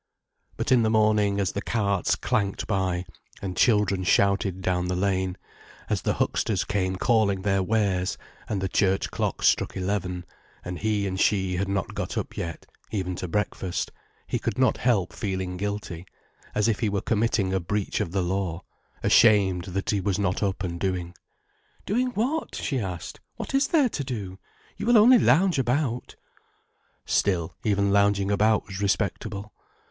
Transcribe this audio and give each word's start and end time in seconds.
But 0.57 0.71
in 0.71 0.81
the 0.81 0.89
morning, 0.89 1.39
as 1.39 1.51
the 1.51 1.61
carts 1.61 2.15
clanked 2.15 2.65
by, 2.65 3.05
and 3.39 3.55
children 3.55 4.03
shouted 4.03 4.63
down 4.63 4.87
the 4.87 4.95
lane; 4.95 5.37
as 5.91 6.01
the 6.01 6.13
hucksters 6.13 6.63
came 6.63 6.95
calling 6.95 7.43
their 7.43 7.61
wares, 7.61 8.17
and 8.49 8.61
the 8.61 8.67
church 8.67 9.11
clock 9.11 9.43
struck 9.43 9.77
eleven, 9.77 10.25
and 10.65 10.79
he 10.79 11.05
and 11.05 11.19
she 11.19 11.57
had 11.57 11.67
not 11.67 11.93
got 11.93 12.17
up 12.17 12.35
yet, 12.35 12.65
even 12.89 13.13
to 13.17 13.27
breakfast, 13.27 13.91
he 14.25 14.39
could 14.39 14.57
not 14.57 14.77
help 14.77 15.13
feeling 15.13 15.55
guilty, 15.55 16.07
as 16.55 16.67
if 16.67 16.79
he 16.79 16.89
were 16.89 17.01
committing 17.01 17.53
a 17.53 17.59
breach 17.59 18.01
of 18.01 18.11
the 18.11 18.23
law—ashamed 18.23 19.65
that 19.65 19.91
he 19.91 20.01
was 20.01 20.17
not 20.17 20.41
up 20.41 20.63
and 20.63 20.79
doing. 20.79 21.13
"Doing 21.85 22.07
what?" 22.15 22.55
she 22.55 22.79
asked. 22.79 23.19
"What 23.35 23.53
is 23.53 23.67
there 23.67 23.89
to 23.89 24.03
do? 24.03 24.39
You 24.77 24.87
will 24.87 24.97
only 24.97 25.19
lounge 25.19 25.59
about." 25.59 26.15
Still, 27.05 27.53
even 27.63 27.91
lounging 27.91 28.31
about 28.31 28.65
was 28.65 28.81
respectable. 28.81 29.53